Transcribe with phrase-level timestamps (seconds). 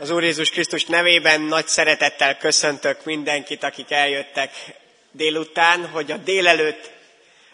[0.00, 4.50] Az Úr Jézus Krisztus nevében nagy szeretettel köszöntök mindenkit, akik eljöttek
[5.10, 6.90] délután, hogy a délelőtt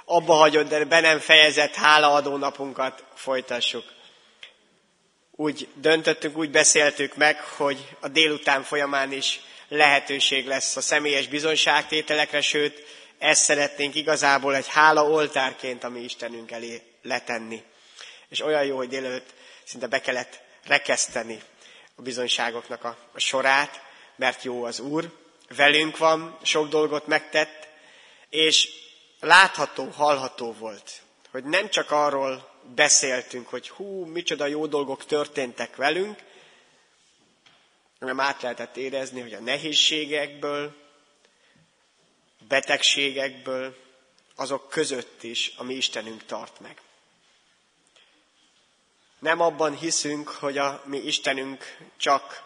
[0.05, 3.85] abba hagyott, de be nem fejezett hálaadó napunkat folytassuk.
[5.31, 12.41] Úgy döntöttünk, úgy beszéltük meg, hogy a délután folyamán is lehetőség lesz a személyes bizonyságtételekre,
[12.41, 12.87] sőt,
[13.19, 17.63] ezt szeretnénk igazából egy hála oltárként, ami Istenünk elé letenni.
[18.29, 19.35] És olyan jó, hogy délelőtt
[19.65, 21.41] szinte be kellett rekeszteni
[21.95, 23.83] a bizonyságoknak a, a sorát,
[24.17, 25.13] mert jó az Úr,
[25.49, 27.69] velünk van, sok dolgot megtett,
[28.29, 28.69] és
[29.21, 36.23] látható, hallható volt, hogy nem csak arról beszéltünk, hogy hú, micsoda jó dolgok történtek velünk,
[37.99, 40.75] hanem át lehetett érezni, hogy a nehézségekből,
[42.49, 43.77] betegségekből,
[44.37, 46.81] azok között is a mi Istenünk tart meg.
[49.25, 52.45] Nem abban hiszünk, hogy a mi Istenünk csak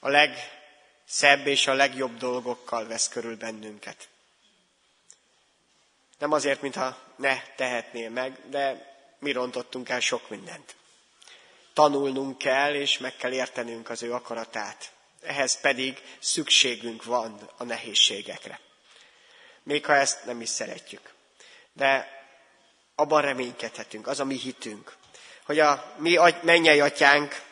[0.00, 4.08] a legszebb és a legjobb dolgokkal vesz körül bennünket.
[6.18, 10.74] Nem azért, mintha ne tehetnél meg, de mi rontottunk el sok mindent.
[11.72, 14.92] Tanulnunk kell, és meg kell értenünk az ő akaratát.
[15.22, 18.60] Ehhez pedig szükségünk van a nehézségekre.
[19.62, 21.14] Még ha ezt nem is szeretjük.
[21.72, 22.22] De
[22.94, 25.02] abban reménykedhetünk, az a mi hitünk,
[25.44, 27.42] hogy a mi mennyei atyánk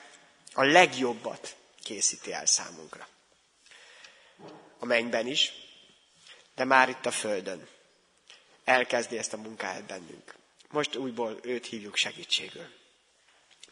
[0.52, 3.08] a legjobbat készíti el számunkra.
[4.78, 5.52] A mennyben is,
[6.54, 7.68] de már itt a földön.
[8.64, 10.34] Elkezdi ezt a munkát bennünk.
[10.70, 12.66] Most újból őt hívjuk segítségül.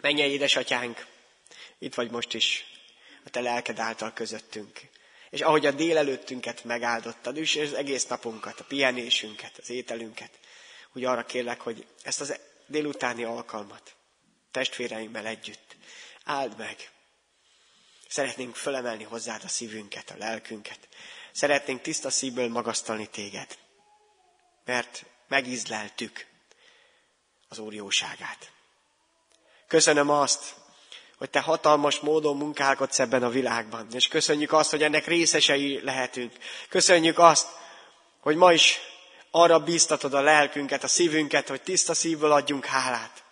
[0.00, 1.06] Mennyei édesatyánk,
[1.78, 2.64] itt vagy most is,
[3.24, 4.80] a te lelked által közöttünk.
[5.30, 10.30] És ahogy a délelőttünket megáldottad, és az egész napunkat, a pihenésünket, az ételünket,
[10.92, 13.94] úgy arra kérlek, hogy ezt az délutáni alkalmat
[14.50, 15.76] testvéreimmel együtt
[16.24, 16.90] áld meg.
[18.08, 20.88] Szeretnénk fölemelni hozzád a szívünket, a lelkünket.
[21.32, 23.58] Szeretnénk tiszta szívből magasztalni téged,
[24.64, 26.26] mert megízleltük
[27.48, 28.50] az Úr jóságát.
[29.66, 30.54] Köszönöm azt,
[31.16, 36.32] hogy te hatalmas módon munkálkodsz ebben a világban, és köszönjük azt, hogy ennek részesei lehetünk.
[36.68, 37.48] Köszönjük azt,
[38.20, 38.78] hogy ma is
[39.30, 43.24] arra bíztatod a lelkünket, a szívünket, hogy tiszta szívből adjunk hálát.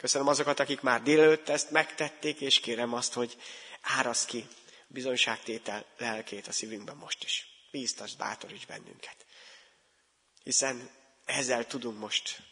[0.00, 3.36] Köszönöm azokat, akik már délőtt ezt megtették, és kérem azt, hogy
[3.80, 4.46] árasz ki
[4.86, 7.46] bizonyságtétel lelkét a szívünkben most is.
[7.70, 9.26] Bíztasd, bátoríts bennünket.
[10.42, 10.90] Hiszen
[11.24, 12.42] ezzel tudunk most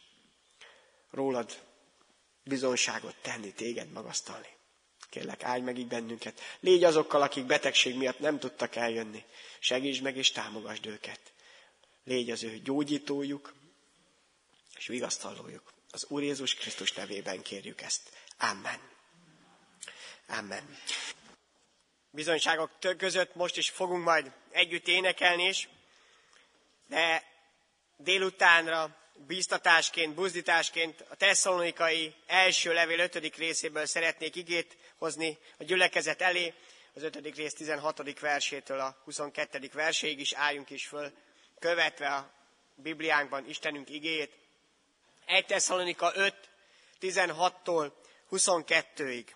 [1.11, 1.59] rólad
[2.45, 4.49] bizonyságot tenni, téged magasztalni.
[5.11, 6.41] Kérlek, állj meg így bennünket.
[6.61, 9.25] Légy azokkal, akik betegség miatt nem tudtak eljönni.
[9.59, 11.21] Segítsd meg és támogasd őket.
[12.05, 13.55] Légy az ő gyógyítójuk
[14.77, 15.77] és vigasztalójuk.
[15.99, 18.11] Az Úr Jézus Krisztus nevében kérjük ezt.
[18.39, 18.81] Amen.
[20.29, 20.79] Amen.
[22.11, 25.69] Bizonyságok között most is fogunk majd együtt énekelni is,
[26.89, 27.23] de
[27.97, 33.37] délutánra bíztatásként, buzdításként a tesszalonikai első levél 5.
[33.37, 36.55] részéből szeretnék igét hozni a gyülekezet elé,
[36.95, 37.35] az 5.
[37.35, 38.21] rész 16.
[38.21, 39.71] versétől a 22.
[39.73, 41.13] verséig is álljunk is föl,
[41.59, 42.33] követve a
[42.75, 44.47] Bibliánkban Istenünk igéjét.
[45.29, 46.35] 1 Tesszalonika 5,
[47.01, 47.93] 16-tól
[48.31, 49.27] 22-ig.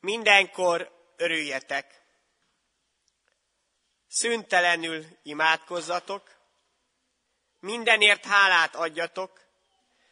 [0.00, 2.02] Mindenkor örüljetek.
[4.08, 6.30] Szüntelenül imádkozzatok,
[7.58, 9.40] mindenért hálát adjatok,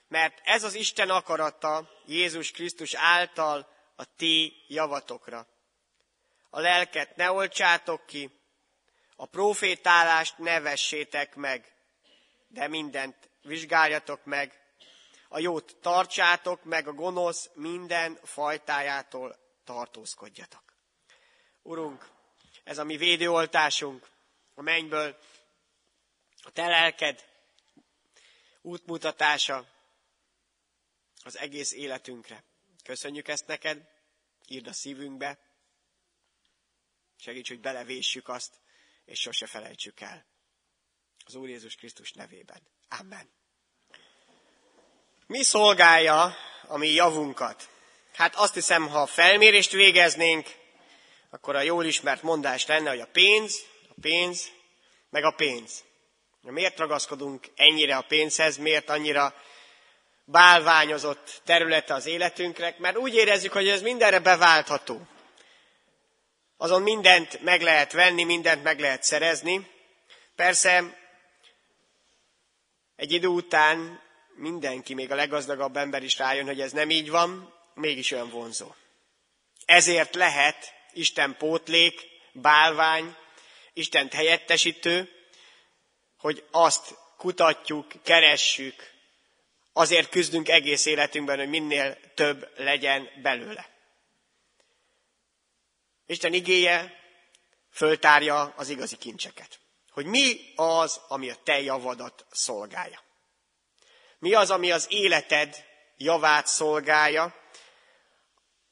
[0.09, 5.47] mert ez az Isten akarata Jézus Krisztus által a ti javatokra.
[6.51, 8.31] A lelket ne olcsátok ki,
[9.17, 11.73] a profétálást ne vessétek meg,
[12.49, 14.67] de mindent vizsgáljatok meg,
[15.29, 20.63] a jót tartsátok, meg a gonosz minden fajtájától tartózkodjatok.
[21.63, 22.09] Urunk,
[22.65, 24.09] ez a mi védőoltásunk
[24.55, 25.19] a mennyből,
[26.43, 27.25] a te lelked
[28.61, 29.67] útmutatása
[31.25, 32.45] az egész életünkre.
[32.85, 33.91] Köszönjük ezt neked,
[34.47, 35.39] írd a szívünkbe,
[37.17, 38.61] segíts, hogy belevéssük azt,
[39.05, 40.27] és sose felejtsük el.
[41.25, 42.63] Az Úr Jézus Krisztus nevében.
[42.89, 43.31] Amen.
[45.29, 46.37] Mi szolgálja
[46.67, 47.69] a mi javunkat?
[48.15, 50.47] Hát azt hiszem, ha felmérést végeznénk,
[51.31, 54.51] akkor a jól ismert mondás lenne, hogy a pénz, a pénz,
[55.11, 55.85] meg a pénz.
[56.41, 59.35] Miért ragaszkodunk ennyire a pénzhez, miért annyira
[60.25, 62.79] bálványozott területe az életünknek?
[62.79, 65.07] Mert úgy érezzük, hogy ez mindenre beváltható.
[66.57, 69.71] Azon mindent meg lehet venni, mindent meg lehet szerezni.
[70.37, 70.99] Persze
[72.97, 74.07] egy idő után
[74.39, 78.75] mindenki, még a leggazdagabb ember is rájön, hogy ez nem így van, mégis olyan vonzó.
[79.65, 83.17] Ezért lehet Isten pótlék, bálvány,
[83.73, 85.11] Istent helyettesítő,
[86.19, 88.93] hogy azt kutatjuk, keressük,
[89.73, 93.69] azért küzdünk egész életünkben, hogy minél több legyen belőle.
[96.07, 97.01] Isten igéje
[97.71, 99.59] föltárja az igazi kincseket.
[99.91, 103.07] Hogy mi az, ami a te javadat szolgálja.
[104.19, 105.65] Mi az, ami az életed
[105.97, 107.35] javát szolgálja,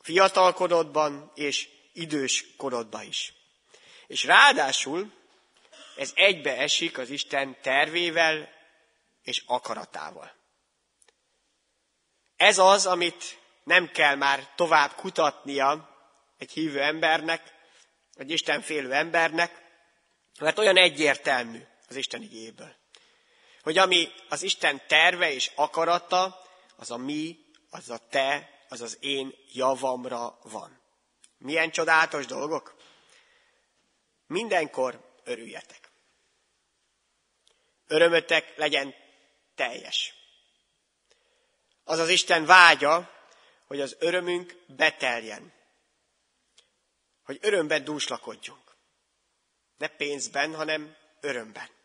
[0.00, 3.32] fiatalkorodban és idős korodban is.
[4.06, 5.12] És ráadásul
[5.96, 8.48] ez egybe esik az Isten tervével
[9.22, 10.34] és akaratával.
[12.36, 15.96] Ez az, amit nem kell már tovább kutatnia
[16.38, 17.54] egy hívő embernek,
[18.14, 19.62] egy Istenfélő embernek,
[20.40, 22.74] mert olyan egyértelmű az Isten igéből.
[23.66, 26.42] Hogy ami az Isten terve és akarata,
[26.76, 27.38] az a mi,
[27.70, 30.80] az a te, az az én javamra van.
[31.38, 32.76] Milyen csodálatos dolgok?
[34.26, 35.90] Mindenkor örüljetek.
[37.86, 38.94] Örömötek legyen
[39.54, 40.14] teljes.
[41.84, 43.10] Az az Isten vágya,
[43.66, 45.52] hogy az örömünk beteljen.
[47.22, 48.76] Hogy örömben dúslakodjunk.
[49.76, 51.75] Ne pénzben, hanem örömben.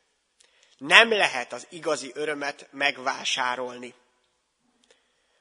[0.81, 3.93] Nem lehet az igazi örömet megvásárolni.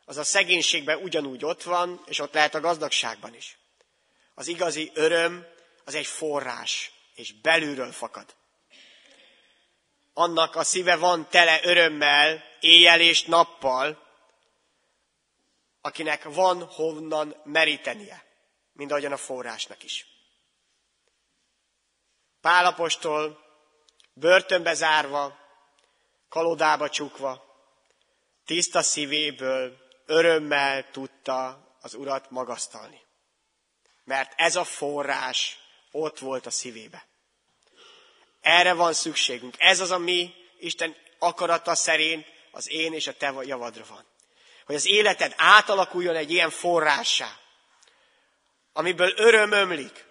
[0.05, 3.59] Az a szegénységben ugyanúgy ott van, és ott lehet a gazdagságban is.
[4.35, 5.47] Az igazi öröm
[5.85, 8.35] az egy forrás, és belülről fakad.
[10.13, 14.07] Annak a szíve van tele örömmel, éjjel és nappal,
[15.81, 18.25] akinek van honnan merítenie,
[18.73, 20.07] mint ahogyan a forrásnak is.
[22.41, 23.50] Pálapostól
[24.21, 25.39] börtönbe zárva,
[26.29, 27.45] kalodába csukva,
[28.45, 29.77] tiszta szívéből
[30.07, 33.01] örömmel tudta az urat magasztalni.
[34.05, 35.59] Mert ez a forrás
[35.91, 37.07] ott volt a szívébe.
[38.41, 39.55] Erre van szükségünk.
[39.59, 44.07] Ez az, ami Isten akarata szerint az én és a te javadra van.
[44.65, 47.39] Hogy az életed átalakuljon egy ilyen forrássá,
[48.73, 50.05] amiből öröm ömlik.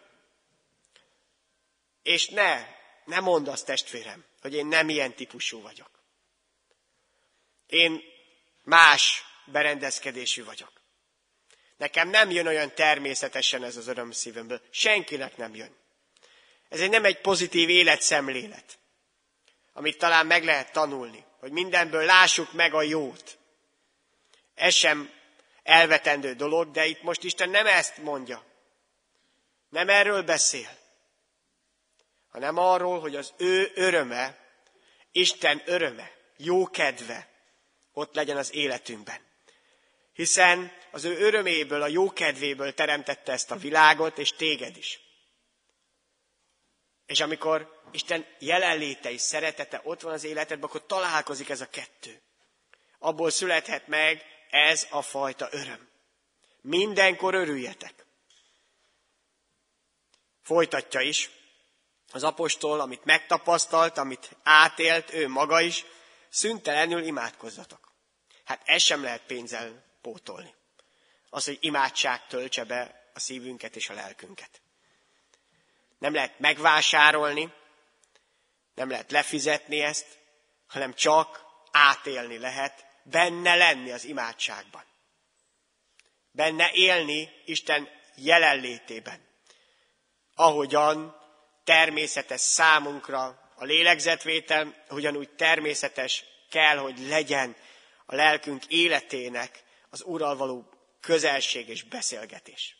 [2.04, 2.79] És ne,
[3.10, 5.90] ne mondd azt testvérem, hogy én nem ilyen típusú vagyok.
[7.68, 8.02] Én
[8.64, 10.72] más berendezkedésű vagyok.
[11.78, 14.62] Nekem nem jön olyan természetesen ez az öröm szívemből.
[14.70, 15.76] Senkinek nem jön.
[16.70, 18.80] Ez egy nem egy pozitív életszemlélet,
[19.74, 23.38] amit talán meg lehet tanulni, hogy mindenből lássuk meg a jót.
[24.56, 25.14] Ez sem
[25.64, 28.44] elvetendő dolog, de itt most Isten nem ezt mondja.
[29.70, 30.78] Nem erről beszél,
[32.30, 34.38] hanem arról, hogy az ő öröme,
[35.12, 37.28] Isten öröme, jó kedve
[37.92, 39.28] ott legyen az életünkben
[40.20, 45.00] hiszen az ő öröméből, a jó kedvéből teremtette ezt a világot, és téged is.
[47.06, 52.22] És amikor Isten jelenléte és szeretete ott van az életedben, akkor találkozik ez a kettő.
[52.98, 55.90] Abból születhet meg ez a fajta öröm.
[56.62, 58.06] Mindenkor örüljetek.
[60.42, 61.30] Folytatja is
[62.12, 65.86] az apostol, amit megtapasztalt, amit átélt ő maga is,
[66.30, 67.92] szüntelenül imádkozzatok.
[68.46, 70.56] Hát ez sem lehet pénzzel pótolni.
[71.30, 74.62] Az, hogy imádság töltse be a szívünket és a lelkünket.
[75.98, 77.54] Nem lehet megvásárolni,
[78.76, 80.06] nem lehet lefizetni ezt,
[80.68, 84.84] hanem csak átélni lehet, benne lenni az imádságban.
[86.32, 89.28] Benne élni Isten jelenlétében.
[90.36, 91.19] Ahogyan
[91.70, 97.56] természetes számunkra a lélegzetvétel, ugyanúgy természetes kell, hogy legyen
[98.06, 100.70] a lelkünk életének az Úrral való
[101.02, 102.76] közelség és beszélgetés.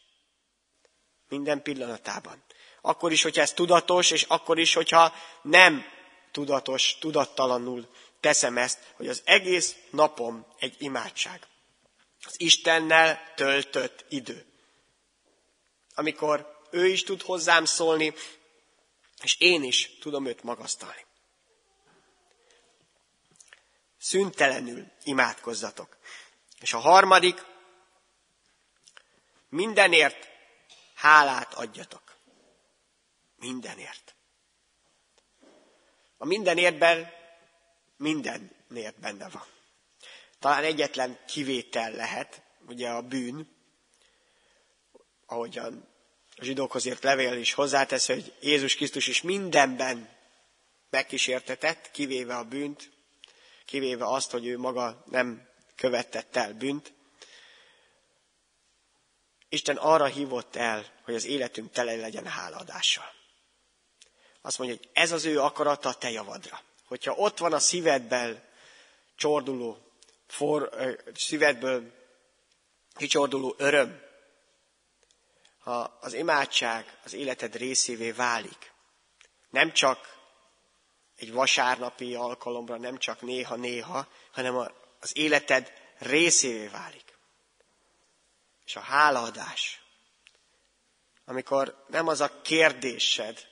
[1.28, 2.44] Minden pillanatában.
[2.82, 5.86] Akkor is, hogyha ez tudatos, és akkor is, hogyha nem
[6.32, 7.88] tudatos, tudattalanul
[8.20, 11.48] teszem ezt, hogy az egész napom egy imádság.
[12.26, 14.46] Az Istennel töltött idő.
[15.96, 18.14] Amikor ő is tud hozzám szólni,
[19.22, 21.06] és én is tudom őt magasztalni.
[23.98, 25.98] Szüntelenül imádkozzatok.
[26.60, 27.46] És a harmadik,
[29.50, 30.28] mindenért
[30.96, 32.18] hálát adjatok.
[33.36, 34.16] Mindenért.
[36.18, 37.12] A mindenértben
[37.98, 39.46] mindenért benne van.
[40.40, 43.58] Talán egyetlen kivétel lehet, ugye a bűn,
[45.26, 45.89] ahogyan
[46.40, 50.18] a zsidókhoz írt levél is hozzátesz, hogy Jézus Krisztus is mindenben
[50.90, 52.92] megkísértetett, kivéve a bűnt,
[53.66, 56.94] kivéve azt, hogy ő maga nem követett el bűnt.
[59.50, 63.14] Isten arra hívott el, hogy az életünk tele legyen hálaadással.
[64.42, 66.62] Azt mondja, hogy ez az ő akarata a te javadra.
[66.86, 68.44] Hogyha ott van a szívedben
[69.16, 69.78] csorduló,
[70.28, 70.70] for,
[71.16, 71.92] szívedből
[72.96, 74.09] kicsorduló öröm,
[75.70, 78.72] ha az imádság az életed részévé válik,
[79.50, 80.18] nem csak
[81.16, 84.58] egy vasárnapi alkalomra, nem csak néha-néha, hanem
[85.00, 87.18] az életed részévé válik.
[88.66, 89.82] És a hálaadás,
[91.26, 93.48] amikor nem az a kérdésed,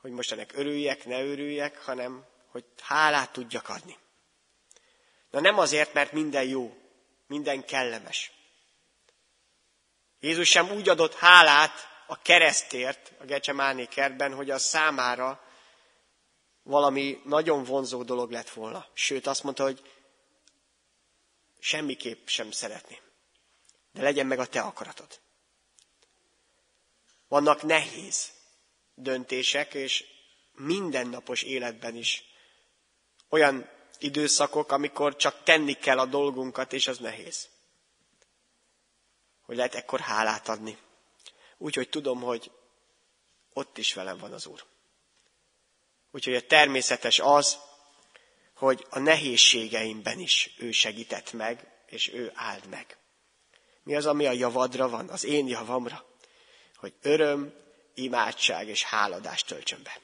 [0.00, 3.98] hogy most ennek örüljek, ne örüljek, hanem hogy hálát tudjak adni.
[5.30, 6.76] Na nem azért, mert minden jó,
[7.26, 8.32] minden kellemes.
[10.22, 11.72] Jézus sem úgy adott hálát
[12.06, 15.44] a keresztért a Gecsemáné kertben, hogy az számára
[16.62, 18.86] valami nagyon vonzó dolog lett volna.
[18.94, 19.82] Sőt, azt mondta, hogy
[21.58, 23.00] semmiképp sem szeretni.
[23.92, 25.20] De legyen meg a te akaratod.
[27.28, 28.32] Vannak nehéz
[28.94, 30.04] döntések, és
[30.52, 32.24] mindennapos életben is
[33.28, 37.48] olyan időszakok, amikor csak tenni kell a dolgunkat, és az nehéz.
[39.42, 40.78] Hogy lehet ekkor hálát adni.
[41.58, 42.50] Úgyhogy tudom, hogy
[43.52, 44.64] ott is velem van az Úr.
[46.10, 47.58] Úgyhogy a természetes az,
[48.54, 52.96] hogy a nehézségeimben is ő segített meg, és ő áld meg.
[53.82, 56.06] Mi az, ami a javadra van, az én javamra?
[56.76, 57.54] Hogy öröm,
[57.94, 60.00] imádság és háladást töltsön be.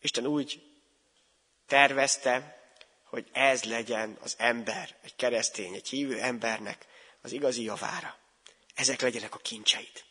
[0.00, 0.62] Isten úgy
[1.66, 2.62] tervezte,
[3.04, 6.86] hogy ez legyen az ember, egy keresztény, egy hívő embernek
[7.22, 8.18] az igazi javára.
[8.74, 10.04] Ezek legyenek a kincseid.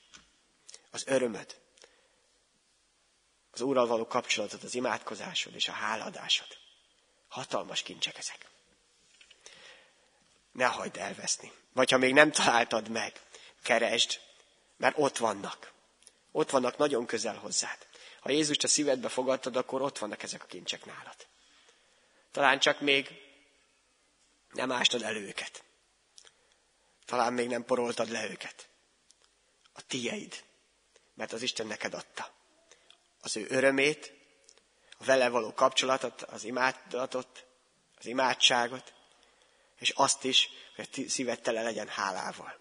[0.92, 1.56] Az örömöd,
[3.52, 6.48] az Úrral való kapcsolatod, az imádkozásod és a háladásod.
[7.28, 8.46] Hatalmas kincsek ezek.
[10.52, 11.52] Ne hagyd elveszni.
[11.74, 13.22] Vagy ha még nem találtad meg,
[13.64, 14.20] keresd,
[14.78, 15.72] mert ott vannak.
[16.32, 17.88] Ott vannak nagyon közel hozzád.
[18.20, 21.28] Ha Jézust a szívedbe fogadtad, akkor ott vannak ezek a kincsek nálad.
[22.32, 23.10] Talán csak még
[24.52, 25.64] nem ástad el őket.
[27.08, 28.70] Talán még nem poroltad le őket.
[29.74, 30.44] A tieid,
[31.14, 32.36] mert az Isten neked adta
[33.28, 34.14] az ő örömét,
[35.00, 37.46] a vele való kapcsolatot, az imádatot,
[38.00, 38.94] az imádságot,
[39.80, 42.60] és azt is, hogy a szíved tele legyen hálával.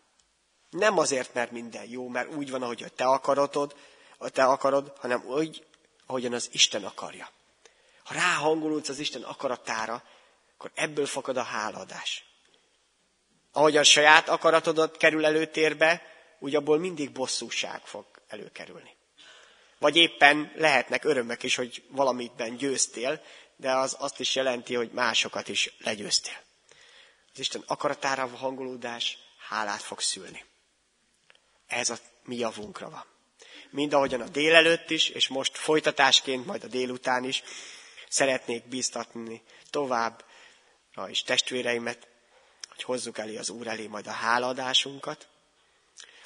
[0.70, 3.76] Nem azért, mert minden jó, mert úgy van, ahogy te akarod,
[4.18, 5.66] a te akarod, hanem úgy,
[6.06, 7.30] ahogyan az Isten akarja.
[8.04, 10.02] Ha ráhangolódsz az Isten akaratára,
[10.54, 12.24] akkor ebből fakad a háladás.
[13.56, 16.02] Ahogy a saját akaratodat kerül előtérbe,
[16.38, 18.96] úgy abból mindig bosszúság fog előkerülni.
[19.78, 23.22] Vagy éppen lehetnek örömök is, hogy valamitben győztél,
[23.56, 26.36] de az azt is jelenti, hogy másokat is legyőztél.
[27.32, 30.44] Az Isten akaratára hangolódás hálát fog szülni.
[31.66, 33.04] Ez a mi javunkra van.
[33.70, 37.42] Mind ahogyan a délelőtt is, és most folytatásként, majd a délután is
[38.08, 42.14] szeretnék bíztatni továbbra is testvéreimet,
[42.76, 45.28] hogy hozzuk elé az Úr elé majd a háladásunkat.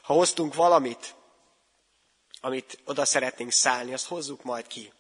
[0.03, 1.15] Ha hoztunk valamit,
[2.41, 4.93] amit oda szeretnénk szállni, azt hozzuk majd ki.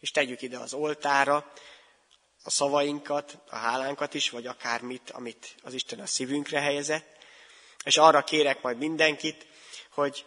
[0.00, 1.52] És tegyük ide az oltára
[2.42, 7.16] a szavainkat, a hálánkat is, vagy akármit, amit az Isten a szívünkre helyezett.
[7.84, 9.46] És arra kérek majd mindenkit,
[9.90, 10.26] hogy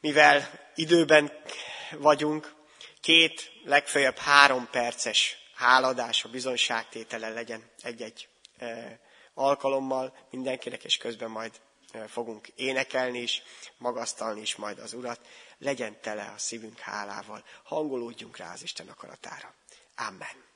[0.00, 1.42] mivel időben
[1.90, 2.54] vagyunk,
[3.00, 9.00] két, legfeljebb három perces háladás, a bizonyságtétele legyen egy-egy e,
[9.38, 11.60] alkalommal mindenkinek, és közben majd
[12.06, 13.42] fogunk énekelni is,
[13.78, 15.20] magasztalni is majd az Urat,
[15.58, 19.54] legyen tele a szívünk hálával, hangolódjunk rá az Isten akaratára.
[19.96, 20.47] Amen.